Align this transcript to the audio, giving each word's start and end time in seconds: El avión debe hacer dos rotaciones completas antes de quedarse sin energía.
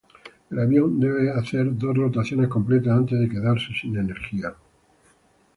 El 0.49 0.57
avión 0.57 0.99
debe 0.99 1.29
hacer 1.31 1.77
dos 1.77 1.95
rotaciones 1.95 2.47
completas 2.49 2.97
antes 2.97 3.19
de 3.19 3.29
quedarse 3.29 3.67
sin 3.79 3.97
energía. 3.97 4.55